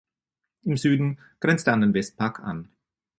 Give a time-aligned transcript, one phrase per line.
[0.63, 2.69] Im Süden grenzt er an den Westpark an.